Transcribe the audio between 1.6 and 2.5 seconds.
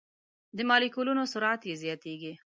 یې زیاتیږي.